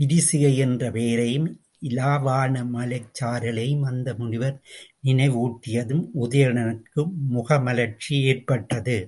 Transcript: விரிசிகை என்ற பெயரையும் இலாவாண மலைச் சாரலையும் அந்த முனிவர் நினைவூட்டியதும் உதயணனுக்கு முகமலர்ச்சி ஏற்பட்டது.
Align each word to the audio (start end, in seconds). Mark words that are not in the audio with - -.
விரிசிகை 0.00 0.52
என்ற 0.58 0.90
பெயரையும் 0.90 1.48
இலாவாண 1.82 2.64
மலைச் 2.66 3.10
சாரலையும் 3.18 3.82
அந்த 3.82 4.14
முனிவர் 4.14 4.56
நினைவூட்டியதும் 5.04 6.04
உதயணனுக்கு 6.20 7.04
முகமலர்ச்சி 7.34 8.14
ஏற்பட்டது. 8.24 8.98